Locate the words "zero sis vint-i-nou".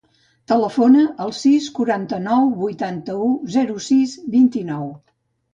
3.59-4.91